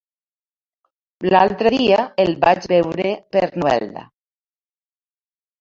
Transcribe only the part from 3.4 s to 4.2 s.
Novelda.